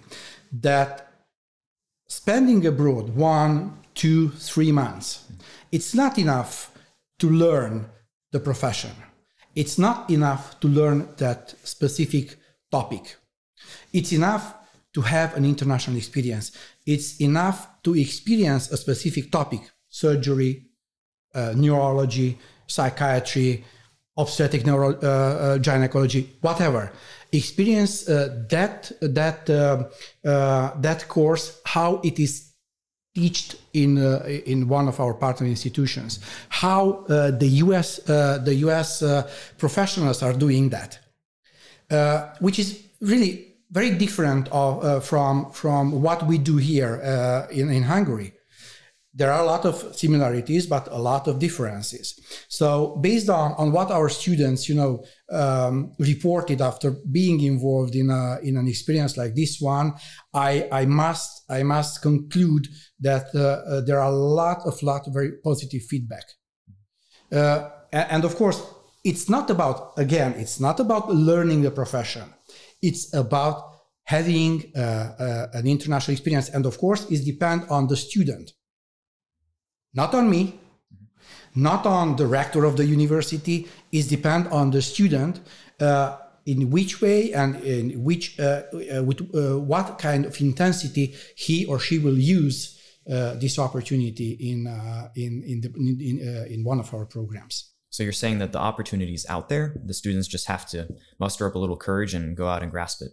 that 0.62 1.05
spending 2.08 2.66
abroad 2.66 3.16
one, 3.16 3.78
two, 3.94 4.30
three 4.30 4.72
months, 4.72 5.26
it's 5.72 5.94
not 5.94 6.18
enough 6.18 6.72
to 7.20 7.30
learn 7.30 7.86
the 8.32 8.40
profession. 8.40 8.92
It's 9.56 9.78
not 9.78 10.10
enough 10.10 10.60
to 10.60 10.68
learn 10.68 11.10
that 11.18 11.56
specific 11.64 12.38
topic. 12.72 13.16
It's 13.94 14.12
enough 14.12 14.54
to 14.94 15.02
have 15.02 15.36
an 15.36 15.46
international 15.46 15.98
experience. 15.98 16.52
It's 16.86 17.20
enough 17.22 17.68
to 17.84 17.96
experience 17.96 18.72
a 18.72 18.78
specific 18.78 19.32
topic 19.32 19.62
surgery, 19.90 20.66
uh, 21.34 21.54
neurology, 21.56 22.38
psychiatry, 22.68 23.64
obstetric 24.18 24.66
neuro, 24.66 24.98
uh, 25.02 25.08
uh, 25.08 25.58
gynecology, 25.58 26.36
whatever. 26.42 26.92
Experience 27.38 28.08
uh, 28.08 28.46
that 28.50 28.92
that 29.02 29.50
uh, 29.50 29.86
uh, 30.28 30.80
that 30.82 31.08
course, 31.08 31.62
how 31.66 32.02
it 32.04 32.20
is 32.20 32.52
taught 33.16 33.56
in 33.74 33.98
uh, 33.98 34.24
in 34.46 34.68
one 34.68 34.88
of 34.88 35.00
our 35.00 35.14
partner 35.14 35.48
institutions. 35.48 36.20
How 36.50 37.06
uh, 37.10 37.32
the 37.32 37.48
U.S. 37.66 38.00
Uh, 38.10 38.40
the 38.44 38.56
U.S. 38.66 39.04
Professionals 39.58 40.22
are 40.22 40.34
doing 40.34 40.70
that, 40.70 41.00
which 42.40 42.60
is 42.60 42.84
really 43.02 43.54
very 43.72 43.92
different 43.92 44.48
of, 44.52 45.04
from 45.04 45.52
from 45.52 46.02
what 46.02 46.28
we 46.28 46.38
do 46.38 46.58
here 46.58 46.96
in 47.52 47.72
in 47.72 47.84
Hungary 47.84 48.35
there 49.18 49.32
are 49.32 49.42
a 49.42 49.46
lot 49.46 49.66
of 49.66 49.96
similarities, 49.96 50.68
but 50.68 50.90
a 50.92 50.98
lot 50.98 51.28
of 51.28 51.40
differences. 51.40 52.20
So 52.50 52.98
based 52.98 53.30
on, 53.30 53.54
on 53.54 53.72
what 53.72 53.90
our 53.90 54.10
students, 54.10 54.68
you 54.68 54.76
know, 54.76 55.06
um, 55.32 55.94
reported 55.98 56.62
after 56.62 56.92
being 57.12 57.40
involved 57.40 57.96
in 57.96 58.10
a, 58.10 58.40
in 58.44 58.58
an 58.58 58.68
experience 58.68 59.16
like 59.16 59.34
this 59.34 59.62
one, 59.62 59.94
I, 60.34 60.68
I 60.70 60.86
must, 60.86 61.50
I 61.50 61.64
must 61.64 62.02
conclude 62.02 62.68
that 63.00 63.28
uh, 63.34 63.40
uh, 63.40 63.82
there 63.82 64.02
are 64.02 64.12
a 64.12 64.16
lot 64.16 64.60
of, 64.66 64.84
lot 64.84 65.08
of 65.08 65.14
very 65.14 65.32
positive 65.42 65.84
feedback. 65.84 66.26
Uh, 67.32 67.70
and 67.94 68.26
of 68.26 68.36
course, 68.36 68.62
it's 69.06 69.30
not 69.30 69.50
about, 69.50 69.94
again, 69.98 70.34
it's 70.34 70.60
not 70.60 70.82
about 70.82 71.10
learning 71.10 71.62
the 71.62 71.72
profession. 71.72 72.34
It's 72.82 73.14
about 73.14 73.64
having 74.04 74.72
uh, 74.76 74.80
uh, 74.80 75.48
an 75.54 75.68
international 75.68 76.14
experience. 76.14 76.50
And 76.50 76.66
of 76.66 76.78
course, 76.78 77.10
it 77.10 77.24
depends 77.24 77.66
on 77.70 77.88
the 77.88 77.96
student 77.96 78.52
not 79.96 80.14
on 80.14 80.30
me, 80.30 80.60
not 81.56 81.86
on 81.86 82.16
the 82.18 82.28
rector 82.28 82.66
of 82.66 82.78
the 82.78 82.86
university, 82.86 83.68
is 83.92 84.08
depend 84.08 84.48
on 84.50 84.72
the 84.72 84.82
student 84.82 85.40
uh, 85.80 86.18
in 86.46 86.70
which 86.70 87.02
way 87.02 87.34
and 87.34 87.56
in 87.64 88.04
which 88.04 88.40
uh, 88.40 88.64
uh, 88.94 89.04
with 89.04 89.22
uh, 89.34 89.60
what 89.60 89.98
kind 89.98 90.26
of 90.26 90.40
intensity 90.42 91.16
he 91.36 91.66
or 91.66 91.80
she 91.80 91.98
will 91.98 92.18
use 92.18 92.80
uh, 93.10 93.34
this 93.36 93.58
opportunity 93.58 94.32
in 94.52 94.68
in 95.16 95.44
in, 95.44 95.62
the, 95.62 95.74
in, 95.78 96.20
in 96.50 96.64
one 96.64 96.80
of 96.80 96.94
our 96.94 97.06
programs. 97.06 97.72
So 97.90 98.04
you're 98.04 98.12
saying 98.12 98.40
that 98.40 98.52
the 98.52 98.60
opportunity 98.60 99.14
is 99.14 99.26
out 99.30 99.48
there. 99.48 99.82
The 99.86 99.94
students 99.94 100.28
just 100.28 100.48
have 100.48 100.68
to 100.72 100.90
muster 101.18 101.48
up 101.48 101.56
a 101.56 101.60
little 101.60 101.78
courage 101.78 102.14
and 102.14 102.36
go 102.36 102.48
out 102.48 102.62
and 102.62 102.70
grasp 102.70 103.02
it. 103.02 103.12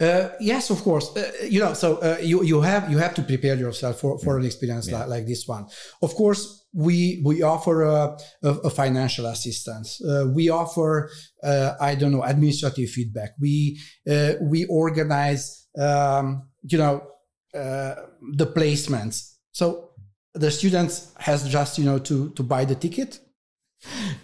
Uh, 0.00 0.30
yes, 0.40 0.70
of 0.70 0.82
course. 0.82 1.16
Uh, 1.16 1.30
you 1.48 1.60
know, 1.60 1.72
so 1.72 1.96
uh, 1.98 2.18
you 2.20 2.42
you 2.42 2.60
have 2.60 2.90
you 2.90 2.98
have 2.98 3.14
to 3.14 3.22
prepare 3.22 3.54
yourself 3.54 4.00
for, 4.00 4.18
for 4.18 4.38
an 4.38 4.44
experience 4.44 4.88
yeah. 4.88 4.98
like, 5.00 5.08
like 5.08 5.26
this 5.26 5.46
one. 5.46 5.66
Of 6.02 6.14
course, 6.14 6.66
we 6.72 7.22
we 7.24 7.42
offer 7.42 7.82
a, 7.82 8.18
a, 8.42 8.48
a 8.48 8.70
financial 8.70 9.26
assistance. 9.26 10.02
Uh, 10.02 10.26
we 10.34 10.48
offer 10.50 11.10
uh, 11.42 11.74
I 11.80 11.94
don't 11.94 12.12
know 12.12 12.22
administrative 12.22 12.90
feedback. 12.90 13.30
We 13.40 13.80
uh, 14.10 14.32
we 14.42 14.66
organize 14.66 15.66
um, 15.78 16.48
you 16.62 16.78
know 16.78 17.06
the 17.52 18.46
placements. 18.46 19.34
So 19.52 19.90
the 20.34 20.50
students 20.50 21.12
has 21.18 21.48
just 21.48 21.78
you 21.78 21.84
know 21.84 22.00
to 22.00 22.30
to 22.30 22.42
buy 22.42 22.64
the 22.64 22.74
ticket 22.74 23.20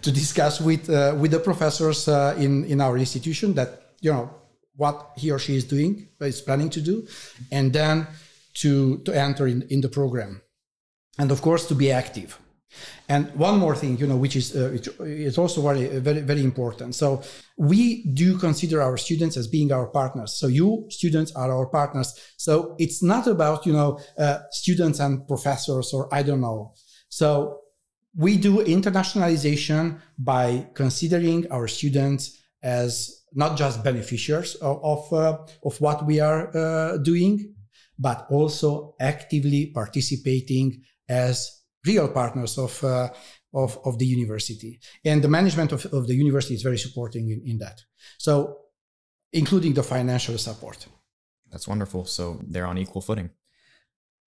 to 0.01 0.11
discuss 0.11 0.59
with 0.59 0.89
with 0.89 1.31
the 1.31 1.39
professors 1.39 2.09
in 2.37 2.65
in 2.65 2.81
our 2.81 2.97
institution 2.97 3.53
that 3.53 3.93
you 4.01 4.11
know 4.11 4.40
what 4.75 5.11
he 5.17 5.31
or 5.31 5.39
she 5.39 5.55
is 5.55 5.65
doing, 5.65 6.07
is 6.19 6.41
planning 6.41 6.69
to 6.69 6.81
do, 6.81 7.07
and 7.51 7.73
then 7.73 8.07
to, 8.55 8.97
to 8.99 9.11
enter 9.13 9.47
in, 9.47 9.63
in 9.69 9.81
the 9.81 9.89
program. 9.89 10.41
And 11.17 11.31
of 11.31 11.41
course, 11.41 11.67
to 11.67 11.75
be 11.75 11.91
active. 11.91 12.39
And 13.09 13.33
one 13.35 13.59
more 13.59 13.75
thing, 13.75 13.97
you 13.97 14.07
know, 14.07 14.15
which 14.15 14.35
is 14.35 14.55
uh, 14.55 14.69
which 14.71 14.87
is 14.99 15.37
also 15.37 15.61
very, 15.61 15.99
very, 15.99 16.21
very 16.21 16.43
important. 16.43 16.95
So 16.95 17.21
we 17.57 18.05
do 18.05 18.37
consider 18.37 18.81
our 18.81 18.97
students 18.97 19.35
as 19.35 19.47
being 19.47 19.71
our 19.71 19.87
partners. 19.87 20.37
So 20.37 20.47
you 20.47 20.85
students 20.89 21.33
are 21.35 21.51
our 21.51 21.65
partners. 21.65 22.13
So 22.37 22.75
it's 22.79 23.03
not 23.03 23.27
about 23.27 23.65
you 23.65 23.73
know 23.73 23.99
uh, 24.17 24.39
students 24.51 24.99
and 24.99 25.27
professors 25.27 25.93
or 25.93 26.13
I 26.13 26.23
don't 26.23 26.41
know. 26.41 26.73
So 27.09 27.59
we 28.15 28.37
do 28.37 28.63
internationalization 28.63 29.99
by 30.17 30.67
considering 30.73 31.51
our 31.51 31.67
students 31.67 32.41
as 32.63 33.20
not 33.33 33.57
just 33.57 33.83
beneficiaries 33.83 34.55
of 34.55 34.79
of, 34.83 35.13
uh, 35.13 35.37
of 35.63 35.79
what 35.81 36.05
we 36.05 36.19
are 36.19 36.55
uh, 36.55 36.97
doing, 36.97 37.55
but 37.97 38.27
also 38.29 38.95
actively 38.99 39.71
participating 39.73 40.83
as 41.07 41.63
real 41.85 42.07
partners 42.07 42.57
of 42.57 42.83
uh, 42.83 43.09
of, 43.53 43.79
of 43.83 43.97
the 43.97 44.05
university. 44.05 44.79
And 45.03 45.21
the 45.21 45.27
management 45.27 45.71
of, 45.71 45.85
of 45.87 46.07
the 46.07 46.15
university 46.15 46.55
is 46.55 46.61
very 46.61 46.77
supporting 46.77 47.29
in, 47.29 47.41
in 47.45 47.57
that. 47.59 47.81
So, 48.17 48.57
including 49.33 49.73
the 49.73 49.83
financial 49.83 50.37
support. 50.37 50.87
That's 51.51 51.67
wonderful. 51.67 52.05
So 52.05 52.39
they're 52.47 52.65
on 52.65 52.77
equal 52.77 53.01
footing. 53.01 53.29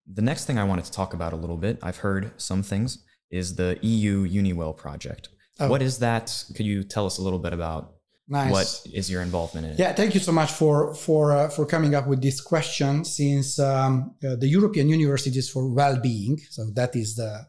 The 0.06 0.22
next 0.22 0.44
thing 0.44 0.58
I 0.58 0.64
wanted 0.64 0.84
to 0.84 0.92
talk 0.92 1.14
about 1.14 1.32
a 1.32 1.36
little 1.36 1.56
bit, 1.56 1.78
I've 1.82 1.98
heard 1.98 2.32
some 2.36 2.62
things, 2.62 3.02
is 3.30 3.54
the 3.54 3.78
EUniWell 3.82 4.76
project. 4.76 5.30
Oh. 5.58 5.68
What 5.68 5.80
is 5.80 5.98
that? 6.00 6.44
Could 6.54 6.66
you 6.66 6.84
tell 6.84 7.06
us 7.06 7.18
a 7.18 7.22
little 7.22 7.38
bit 7.38 7.54
about 7.54 7.94
Nice. 8.26 8.50
What 8.50 8.86
is 8.94 9.10
your 9.10 9.20
involvement 9.20 9.66
in 9.66 9.72
it? 9.72 9.78
Yeah, 9.78 9.92
thank 9.92 10.14
you 10.14 10.20
so 10.20 10.32
much 10.32 10.50
for 10.52 10.94
for 10.94 11.32
uh, 11.32 11.48
for 11.50 11.66
coming 11.66 11.94
up 11.94 12.06
with 12.06 12.22
this 12.22 12.40
question. 12.40 13.04
Since 13.04 13.58
um, 13.58 14.14
uh, 14.24 14.36
the 14.36 14.48
European 14.48 14.88
Universities 14.88 15.50
for 15.50 15.68
Well-being, 15.68 16.38
so 16.50 16.70
that 16.74 16.96
is 16.96 17.16
the 17.16 17.46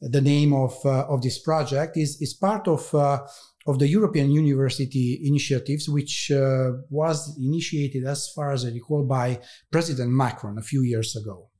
the 0.00 0.22
name 0.22 0.54
of 0.54 0.74
uh, 0.84 1.06
of 1.06 1.20
this 1.20 1.38
project, 1.38 1.98
is 1.98 2.20
is 2.22 2.32
part 2.32 2.66
of 2.66 2.94
uh, 2.94 3.26
of 3.66 3.78
the 3.78 3.88
European 3.88 4.30
University 4.30 5.20
initiatives, 5.24 5.88
which 5.88 6.30
uh, 6.30 6.70
was 6.88 7.36
initiated, 7.38 8.06
as 8.06 8.30
far 8.34 8.52
as 8.52 8.64
I 8.64 8.70
recall, 8.70 9.04
by 9.04 9.40
President 9.70 10.10
Macron 10.10 10.56
a 10.56 10.62
few 10.62 10.82
years 10.82 11.14
ago. 11.16 11.50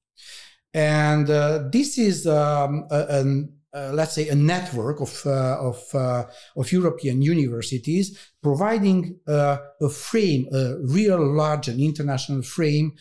And 0.72 1.28
uh, 1.28 1.64
this 1.70 1.98
is 1.98 2.26
um, 2.26 2.86
a, 2.90 3.06
an 3.20 3.55
uh, 3.76 3.90
let's 3.92 4.14
say 4.14 4.28
a 4.28 4.34
network 4.34 5.00
of 5.00 5.22
uh, 5.26 5.58
of 5.60 5.82
uh, 5.94 6.24
of 6.56 6.72
European 6.72 7.20
universities 7.20 8.32
providing 8.42 9.18
uh, 9.28 9.58
a 9.82 9.88
frame, 9.88 10.46
a 10.52 10.76
real 10.82 11.20
large 11.34 11.68
and 11.68 11.80
international 11.80 12.42
frame 12.42 12.92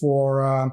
for 0.00 0.42
uh, 0.42 0.68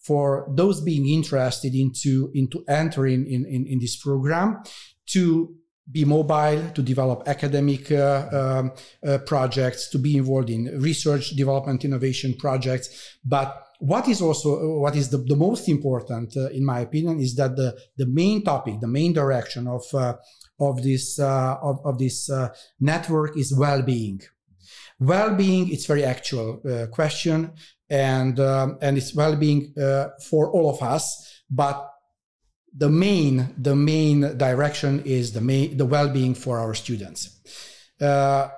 for 0.00 0.48
those 0.56 0.80
being 0.80 1.06
interested 1.08 1.74
into 1.74 2.30
into 2.34 2.64
entering 2.68 3.26
in, 3.26 3.44
in, 3.44 3.66
in 3.66 3.78
this 3.78 3.96
program 3.96 4.62
to 5.06 5.54
be 5.90 6.04
mobile, 6.04 6.70
to 6.70 6.80
develop 6.80 7.24
academic 7.26 7.90
uh, 7.90 8.28
um, 8.32 9.20
projects, 9.26 9.90
to 9.90 9.98
be 9.98 10.16
involved 10.16 10.48
in 10.48 10.80
research, 10.80 11.30
development, 11.30 11.84
innovation 11.84 12.34
projects. 12.38 13.18
But 13.24 13.71
what 13.82 14.06
is 14.06 14.22
also 14.22 14.78
what 14.78 14.94
is 14.94 15.08
the, 15.08 15.18
the 15.18 15.36
most 15.36 15.68
important, 15.68 16.36
uh, 16.36 16.48
in 16.50 16.64
my 16.64 16.80
opinion, 16.80 17.18
is 17.18 17.34
that 17.34 17.56
the 17.56 17.76
the 17.96 18.06
main 18.06 18.44
topic, 18.44 18.80
the 18.80 18.94
main 18.98 19.12
direction 19.12 19.66
of 19.66 19.82
uh, 19.92 20.14
of 20.60 20.82
this 20.82 21.18
uh, 21.18 21.56
of, 21.60 21.80
of 21.84 21.98
this 21.98 22.30
uh, 22.30 22.48
network 22.80 23.36
is 23.36 23.54
well-being. 23.54 24.20
well-being 25.02 25.70
it's 25.72 25.86
very 25.86 26.04
actual 26.04 26.60
uh, 26.64 26.86
question 26.86 27.50
and 27.90 28.38
um, 28.38 28.78
and 28.80 28.96
it's 28.96 29.14
well-being 29.14 29.74
uh, 29.76 30.08
for 30.28 30.50
all 30.50 30.70
of 30.70 30.80
us 30.82 31.42
but 31.50 31.90
the 32.76 32.88
main 32.88 33.52
the 33.58 33.74
main 33.74 34.36
direction 34.38 35.02
is 35.04 35.32
the 35.32 35.40
main 35.40 35.76
the 35.76 35.84
well-being 35.84 36.34
for 36.34 36.58
our 36.58 36.74
students 36.74 37.20
uh, 38.00 38.48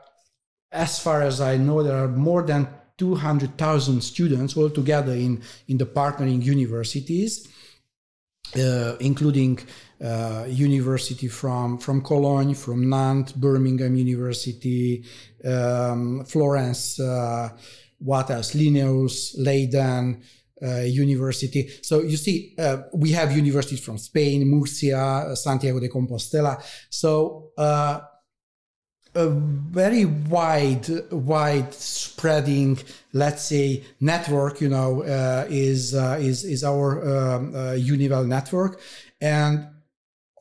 as 0.70 0.98
far 0.98 1.22
as 1.22 1.40
i 1.40 1.56
know 1.56 1.82
there 1.82 1.96
are 2.04 2.08
more 2.08 2.42
than 2.42 2.68
200,000 2.96 4.00
students 4.00 4.56
altogether 4.56 5.12
in 5.12 5.42
in 5.68 5.78
the 5.78 5.86
partnering 5.86 6.42
universities 6.42 7.48
uh, 8.56 8.96
including 9.00 9.58
uh, 10.02 10.44
university 10.48 11.28
from 11.28 11.78
from 11.78 12.02
Cologne, 12.02 12.54
from 12.54 12.88
Nantes, 12.88 13.32
Birmingham 13.32 13.96
University, 13.96 15.04
um, 15.44 16.24
Florence, 16.24 17.00
uh, 17.00 17.48
what 17.98 18.30
else? 18.30 18.54
Linnaeus, 18.54 19.36
Leiden. 19.38 20.22
Uh, 20.62 20.82
university. 20.82 21.68
So 21.82 22.00
you 22.00 22.16
see, 22.16 22.54
uh, 22.58 22.84
we 22.94 23.10
have 23.10 23.36
universities 23.36 23.80
from 23.80 23.98
Spain, 23.98 24.48
Murcia, 24.48 25.34
Santiago 25.34 25.78
de 25.78 25.88
Compostela. 25.88 26.62
So 26.88 27.50
uh, 27.58 28.00
a 29.14 29.28
very 29.28 30.04
wide, 30.04 30.86
wide 31.12 31.72
spreading, 31.72 32.78
let's 33.12 33.44
say, 33.44 33.84
network. 34.00 34.60
You 34.60 34.68
know, 34.68 35.02
uh, 35.02 35.46
is 35.48 35.94
uh, 35.94 36.18
is 36.20 36.44
is 36.44 36.64
our 36.64 37.02
um, 37.02 37.54
uh, 37.54 37.58
EUniWell 37.76 38.26
network, 38.26 38.80
and 39.20 39.68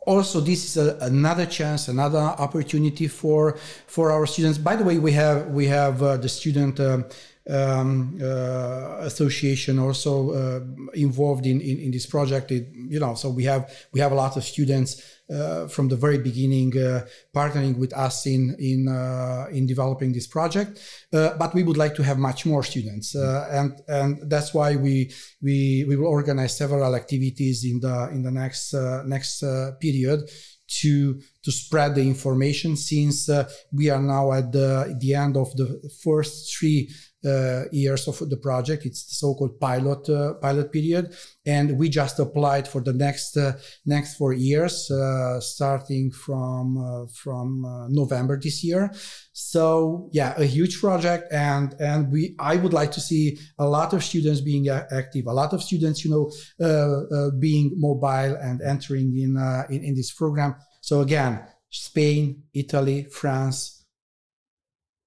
also 0.06 0.40
this 0.40 0.66
is 0.66 0.78
a, 0.78 0.98
another 1.02 1.46
chance, 1.46 1.88
another 1.88 2.20
opportunity 2.20 3.08
for 3.08 3.58
for 3.88 4.12
our 4.12 4.26
students. 4.26 4.58
By 4.58 4.76
the 4.76 4.84
way, 4.84 4.98
we 4.98 5.12
have 5.14 5.48
we 5.48 5.68
have 5.68 6.02
uh, 6.02 6.18
the 6.18 6.30
student. 6.30 6.80
Um, 6.80 7.06
um, 7.50 8.18
uh, 8.22 9.00
association 9.02 9.78
also 9.78 10.32
uh, 10.32 10.60
involved 10.94 11.46
in, 11.46 11.60
in, 11.60 11.78
in 11.80 11.92
this 11.92 12.06
project. 12.06 12.52
It, 12.52 12.70
you 12.74 13.02
know, 13.02 13.16
so 13.16 13.30
we 13.30 13.44
have 13.44 13.70
we 13.92 14.00
have 14.00 14.14
a 14.14 14.16
lot 14.16 14.38
of 14.38 14.46
students 14.46 15.20
uh, 15.34 15.68
from 15.68 15.88
the 15.88 15.96
very 15.96 16.18
beginning 16.18 16.78
uh, 16.78 17.06
partnering 17.36 17.78
with 17.78 17.94
us 17.94 18.26
in 18.26 18.56
in 18.60 18.88
uh, 18.88 19.48
in 19.52 19.66
developing 19.66 20.14
this 20.14 20.28
project. 20.28 20.80
Uh, 21.12 21.36
but 21.38 21.54
we 21.54 21.64
would 21.64 21.78
like 21.78 21.96
to 21.96 22.04
have 22.04 22.18
much 22.18 22.46
more 22.46 22.64
students, 22.64 23.16
and 23.16 23.82
and 23.88 24.30
that's 24.30 24.54
why 24.54 24.76
we 24.76 25.12
we 25.42 25.86
we 25.88 25.96
will 25.96 26.08
organize 26.08 26.58
several 26.58 26.96
activities 26.96 27.64
in 27.66 27.80
the 27.80 28.10
in 28.12 28.22
the 28.22 28.32
next 28.32 28.74
next 29.06 29.44
period 29.80 30.22
to 30.68 31.20
to 31.44 31.52
spread 31.52 31.96
the 31.96 32.02
information 32.02 32.76
since 32.76 33.30
uh, 33.30 33.48
we 33.72 33.90
are 33.90 34.02
now 34.02 34.32
at 34.32 34.52
the, 34.52 34.96
the 35.00 35.14
end 35.14 35.36
of 35.36 35.56
the 35.58 35.92
first 36.04 36.56
three 36.56 36.90
uh, 37.26 37.64
years 37.72 38.08
of 38.08 38.18
the 38.30 38.38
project. 38.38 38.86
It's 38.86 39.06
the 39.06 39.16
so-called 39.16 39.60
pilot 39.60 40.10
uh, 40.10 40.34
pilot 40.36 40.72
period, 40.72 41.16
and 41.46 41.78
we 41.78 41.90
just 41.90 42.20
applied 42.20 42.68
for 42.68 42.82
the 42.82 42.94
next 42.94 43.38
uh, 43.38 43.54
next 43.86 44.16
four 44.16 44.34
years, 44.34 44.90
uh, 44.92 45.40
starting 45.40 46.12
from 46.12 46.78
uh, 46.78 47.06
from 47.14 47.66
uh, 47.66 47.88
November 47.90 48.40
this 48.40 48.64
year. 48.64 48.92
So 49.32 50.10
yeah, 50.12 50.34
a 50.38 50.46
huge 50.46 50.80
project, 50.80 51.32
and 51.32 51.76
and 51.80 52.12
we 52.12 52.36
I 52.40 52.56
would 52.56 52.74
like 52.74 52.92
to 52.94 53.02
see 53.02 53.38
a 53.60 53.68
lot 53.68 53.94
of 53.94 54.04
students 54.04 54.42
being 54.42 54.70
active, 54.70 55.26
a 55.28 55.34
lot 55.34 55.54
of 55.54 55.64
students, 55.64 56.04
you 56.04 56.12
know, 56.12 57.32
being 57.40 57.74
mobile 57.78 58.36
and 58.42 58.62
entering 58.62 59.18
in, 59.18 59.38
in 59.70 59.84
in 59.84 59.96
this 59.96 60.12
program. 60.12 60.56
So 60.82 61.02
again, 61.02 61.42
Spain, 61.70 62.44
Italy, 62.54 63.06
France, 63.06 63.86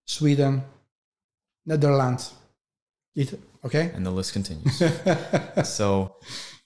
Sweden, 0.07 0.65
Netherlands. 1.67 2.35
It, 3.15 3.39
okay. 3.65 3.91
And 3.95 4.07
the 4.07 4.11
list 4.11 4.33
continues. 4.33 4.83
so, 5.65 6.17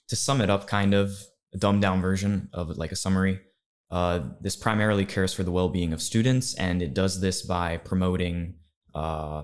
to 0.09 0.15
sum 0.15 0.41
it 0.41 0.49
up, 0.49 0.67
kind 0.67 0.93
of 0.93 1.11
a 1.53 1.57
dumbed 1.57 1.81
down 1.81 2.01
version 2.01 2.49
of 2.53 2.77
like 2.77 2.91
a 2.91 2.95
summary. 2.95 3.39
Uh, 3.89 4.19
this 4.39 4.55
primarily 4.55 5.05
cares 5.05 5.33
for 5.33 5.43
the 5.43 5.51
well-being 5.51 5.91
of 5.91 6.01
students, 6.01 6.53
and 6.55 6.81
it 6.81 6.93
does 6.93 7.19
this 7.19 7.41
by 7.41 7.77
promoting 7.77 8.55
uh, 8.93 9.43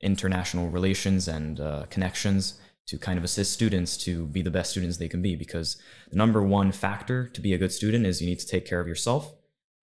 international 0.00 0.68
relations 0.68 1.26
and 1.26 1.60
uh, 1.60 1.86
connections 1.90 2.60
to 2.86 2.98
kind 2.98 3.18
of 3.18 3.24
assist 3.24 3.52
students 3.52 3.96
to 3.96 4.26
be 4.26 4.42
the 4.42 4.50
best 4.50 4.70
students 4.70 4.96
they 4.96 5.08
can 5.08 5.22
be. 5.22 5.36
Because 5.36 5.76
the 6.10 6.16
number 6.16 6.42
one 6.42 6.72
factor 6.72 7.28
to 7.28 7.40
be 7.40 7.54
a 7.54 7.58
good 7.58 7.72
student 7.72 8.06
is 8.06 8.20
you 8.20 8.28
need 8.28 8.40
to 8.40 8.46
take 8.46 8.66
care 8.66 8.80
of 8.80 8.88
yourself, 8.88 9.34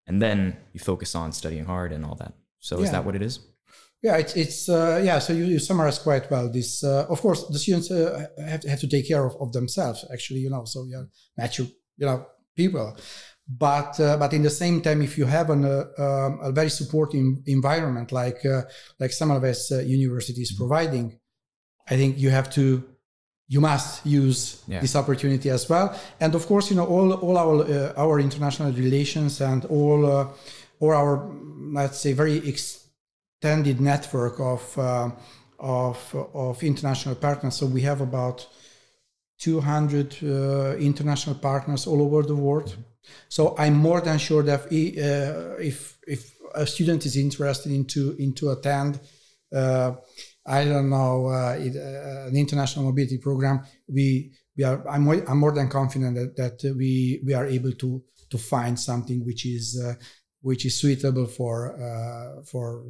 and 0.05 0.21
then 0.21 0.57
you 0.73 0.79
focus 0.79 1.15
on 1.15 1.31
studying 1.31 1.65
hard 1.65 1.91
and 1.91 2.05
all 2.05 2.15
that. 2.15 2.33
So, 2.59 2.77
yeah. 2.77 2.85
is 2.85 2.91
that 2.91 3.05
what 3.05 3.15
it 3.15 3.21
is? 3.21 3.39
Yeah, 4.03 4.17
it's 4.17 4.35
it's 4.35 4.69
uh, 4.69 5.01
yeah. 5.03 5.19
So 5.19 5.33
you, 5.33 5.45
you 5.45 5.59
summarize 5.59 5.97
quite 5.97 6.29
well. 6.29 6.51
This, 6.51 6.83
uh, 6.83 7.07
of 7.09 7.19
course, 7.19 7.47
the 7.47 7.57
students 7.57 7.89
uh, 7.89 8.27
have 8.47 8.61
to, 8.61 8.69
have 8.69 8.79
to 8.81 8.87
take 8.87 9.07
care 9.07 9.25
of, 9.25 9.35
of 9.41 9.51
themselves. 9.53 10.05
Actually, 10.13 10.41
you 10.41 10.51
know, 10.51 10.65
so 10.65 10.83
we 10.83 10.93
are 10.93 11.07
mature, 11.35 11.65
you 11.97 12.05
know, 12.05 12.25
people. 12.55 12.95
But 13.47 13.99
uh, 13.99 14.17
but 14.17 14.33
in 14.33 14.43
the 14.43 14.51
same 14.51 14.81
time, 14.81 15.01
if 15.01 15.17
you 15.17 15.25
have 15.25 15.49
an, 15.49 15.65
uh, 15.65 15.85
um, 15.97 16.39
a 16.43 16.51
very 16.51 16.69
supportive 16.69 17.25
environment 17.47 18.11
like 18.11 18.45
uh, 18.45 18.63
like 18.99 19.11
Semmelweis 19.11 19.71
University 19.87 20.41
is 20.41 20.51
providing, 20.51 21.17
I 21.89 21.95
think 21.95 22.19
you 22.19 22.29
have 22.29 22.51
to 22.51 22.83
you 23.47 23.61
must 23.61 24.05
use 24.05 24.61
yeah. 24.67 24.79
this 24.81 24.95
opportunity 24.95 25.49
as 25.49 25.67
well. 25.67 25.99
And 26.19 26.35
of 26.35 26.45
course, 26.45 26.69
you 26.69 26.75
know, 26.75 26.85
all 26.85 27.13
all 27.13 27.37
our 27.37 27.97
our 27.97 28.19
international 28.19 28.73
relations 28.73 29.41
and 29.41 29.65
all 29.65 30.05
all 30.79 30.91
our 30.91 31.31
let's 31.73 31.99
say 31.99 32.13
very. 32.13 32.47
Ex- 32.47 32.86
extended 33.37 33.79
network 33.79 34.39
of 34.39 34.77
uh, 34.77 35.09
of 35.59 36.15
of 36.33 36.63
international 36.63 37.15
partners. 37.15 37.55
So 37.55 37.65
we 37.67 37.81
have 37.81 38.01
about 38.01 38.47
200 39.39 40.17
uh, 40.23 40.75
international 40.77 41.35
partners 41.35 41.87
all 41.87 42.01
over 42.01 42.23
the 42.23 42.35
world. 42.35 42.75
So 43.29 43.55
I'm 43.57 43.75
more 43.75 44.01
than 44.01 44.17
sure 44.17 44.43
that 44.43 44.61
uh, 44.65 45.55
if 45.59 45.97
if 46.07 46.35
a 46.55 46.65
student 46.65 47.05
is 47.05 47.15
interested 47.15 47.71
into 47.71 48.15
into 48.17 48.49
attend, 48.49 48.99
uh, 49.55 49.93
I 50.45 50.65
don't 50.65 50.89
know, 50.89 51.27
uh, 51.27 51.55
it, 51.59 51.75
uh, 51.75 52.27
an 52.27 52.35
international 52.35 52.85
mobility 52.85 53.17
program, 53.19 53.61
we 53.87 54.31
we 54.57 54.63
are. 54.63 54.87
I'm 54.89 55.03
more, 55.03 55.23
I'm 55.27 55.39
more 55.39 55.53
than 55.53 55.69
confident 55.69 56.15
that, 56.15 56.35
that 56.37 56.75
we 56.75 57.21
we 57.25 57.33
are 57.33 57.45
able 57.45 57.73
to 57.73 58.03
to 58.29 58.37
find 58.37 58.77
something 58.79 59.25
which 59.25 59.45
is 59.45 59.79
which 60.47 60.65
is 60.65 60.79
suitable 60.79 61.25
for 61.25 61.55
uh, 61.87 62.41
for 62.51 62.85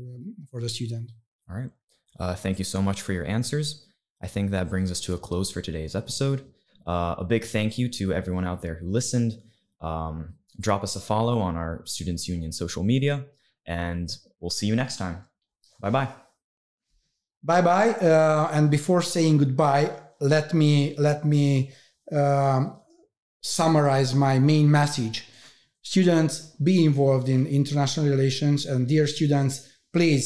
for 0.49 0.61
the 0.61 0.69
student. 0.69 1.11
All 1.49 1.55
right. 1.59 1.71
Uh, 2.19 2.35
thank 2.35 2.59
you 2.59 2.67
so 2.75 2.81
much 2.83 3.01
for 3.01 3.13
your 3.13 3.25
answers. 3.25 3.67
I 4.21 4.27
think 4.27 4.51
that 4.51 4.69
brings 4.69 4.89
us 4.91 4.99
to 5.05 5.15
a 5.15 5.17
close 5.17 5.49
for 5.51 5.61
today's 5.61 5.95
episode. 5.95 6.39
Uh, 6.85 7.15
a 7.17 7.25
big 7.25 7.43
thank 7.45 7.79
you 7.79 7.89
to 7.99 8.13
everyone 8.13 8.45
out 8.45 8.61
there 8.61 8.75
who 8.75 8.87
listened. 8.99 9.31
Um, 9.81 10.35
drop 10.59 10.83
us 10.83 10.95
a 10.95 10.99
follow 10.99 11.39
on 11.39 11.55
our 11.55 11.81
Students 11.85 12.27
Union 12.27 12.51
social 12.51 12.83
media, 12.83 13.25
and 13.65 14.07
we'll 14.39 14.57
see 14.59 14.67
you 14.67 14.75
next 14.75 14.97
time. 14.97 15.17
Bye 15.79 15.93
bye. 15.97 16.09
Bye 17.43 17.63
bye. 17.71 17.89
Uh, 18.09 18.51
and 18.53 18.69
before 18.69 19.01
saying 19.01 19.39
goodbye, 19.39 19.89
let 20.19 20.53
me 20.53 20.95
let 21.07 21.25
me 21.25 21.71
um, 22.11 22.61
summarize 23.41 24.13
my 24.13 24.37
main 24.37 24.69
message 24.69 25.17
students 25.91 26.33
be 26.69 26.75
involved 26.83 27.29
in 27.29 27.47
international 27.59 28.07
relations 28.15 28.65
and 28.65 28.87
dear 28.87 29.05
students 29.07 29.53
please 29.93 30.25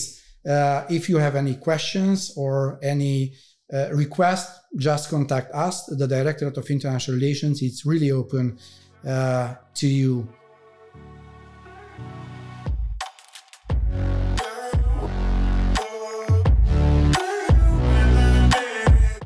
uh, 0.53 0.83
if 0.89 1.07
you 1.09 1.17
have 1.17 1.35
any 1.35 1.55
questions 1.55 2.33
or 2.35 2.79
any 2.81 3.33
uh, 3.73 3.89
request 3.93 4.47
just 4.77 5.09
contact 5.09 5.49
us 5.53 5.85
the 5.85 6.07
directorate 6.07 6.57
of 6.57 6.69
international 6.69 7.15
relations. 7.15 7.61
It's 7.61 7.85
really 7.85 8.11
open 8.11 8.57
uh, 9.07 9.55
to 9.75 9.87
you 9.87 10.27